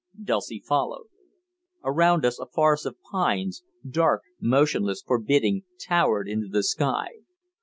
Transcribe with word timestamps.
Dulcie 0.19 0.63
followed. 0.67 1.09
Around 1.83 2.25
us 2.25 2.39
a 2.39 2.47
forest 2.47 2.87
of 2.87 2.97
pines, 3.11 3.61
dark, 3.87 4.23
motionless, 4.39 5.03
forbidding, 5.05 5.63
towered 5.79 6.27
into 6.27 6.47
the 6.47 6.63
sky. 6.63 7.09